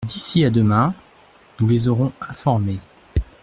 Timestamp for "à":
0.45-0.49